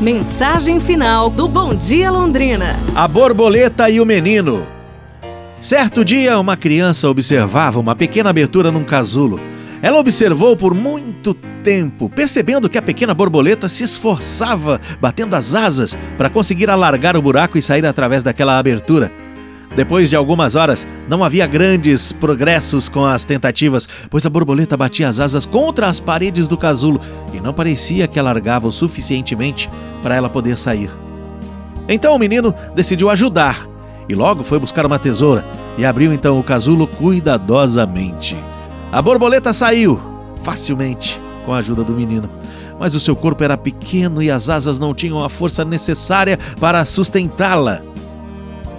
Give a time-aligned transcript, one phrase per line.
[0.00, 2.76] Mensagem final do Bom Dia Londrina.
[2.94, 4.64] A borboleta e o menino.
[5.60, 9.40] Certo dia, uma criança observava uma pequena abertura num casulo.
[9.82, 11.34] Ela observou por muito
[11.64, 17.22] tempo, percebendo que a pequena borboleta se esforçava, batendo as asas, para conseguir alargar o
[17.22, 19.10] buraco e sair através daquela abertura.
[19.74, 25.08] Depois de algumas horas, não havia grandes progressos com as tentativas, pois a borboleta batia
[25.08, 27.00] as asas contra as paredes do casulo
[27.32, 29.68] e não parecia que alargava o suficientemente
[30.02, 30.90] para ela poder sair.
[31.88, 33.66] Então o menino decidiu ajudar
[34.08, 35.44] e logo foi buscar uma tesoura
[35.76, 38.36] e abriu então o casulo cuidadosamente.
[38.90, 40.00] A borboleta saiu
[40.42, 42.28] facilmente com a ajuda do menino,
[42.78, 46.84] mas o seu corpo era pequeno e as asas não tinham a força necessária para
[46.84, 47.80] sustentá-la.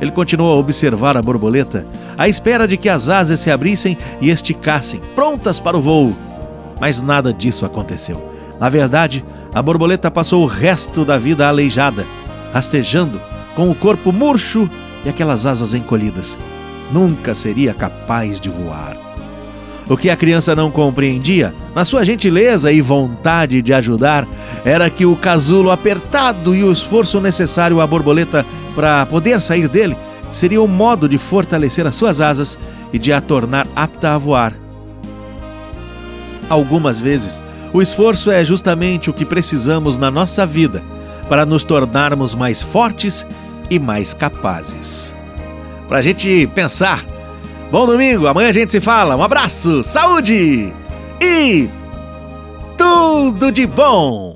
[0.01, 1.85] Ele continuou a observar a borboleta,
[2.17, 6.15] à espera de que as asas se abrissem e esticassem, prontas para o voo.
[6.79, 8.33] Mas nada disso aconteceu.
[8.59, 12.05] Na verdade, a borboleta passou o resto da vida aleijada,
[12.53, 13.19] rastejando,
[13.55, 14.69] com o corpo murcho
[15.03, 16.37] e aquelas asas encolhidas.
[16.91, 18.97] Nunca seria capaz de voar.
[19.89, 24.27] O que a criança não compreendia, na sua gentileza e vontade de ajudar,
[24.63, 29.97] era que o casulo apertado e o esforço necessário à borboleta para poder sair dele
[30.31, 32.57] seria um modo de fortalecer as suas asas
[32.93, 34.53] e de a tornar apta a voar.
[36.47, 40.83] Algumas vezes, o esforço é justamente o que precisamos na nossa vida
[41.27, 43.25] para nos tornarmos mais fortes
[43.69, 45.15] e mais capazes.
[45.87, 47.05] Para a gente pensar.
[47.71, 49.15] Bom domingo, amanhã a gente se fala.
[49.15, 50.73] Um abraço, saúde
[51.21, 51.69] e
[52.75, 54.35] tudo de bom!